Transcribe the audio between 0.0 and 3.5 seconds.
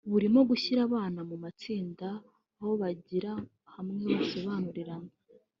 burimo gushyira abana mu matsinda aho bigira